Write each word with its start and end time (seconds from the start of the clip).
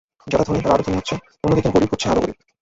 যারা 0.27 0.43
ধনী, 0.43 0.59
তারা 0.61 0.73
আরও 0.73 0.83
ধনী 0.83 0.97
হচ্ছে, 0.97 1.15
অন্যদিকে 1.43 1.69
গরিব 1.69 1.89
হচ্ছে 1.91 2.07
আরও 2.09 2.21
গরিব। 2.21 2.37